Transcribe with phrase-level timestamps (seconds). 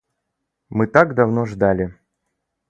[0.69, 1.93] Мы так давно ждали.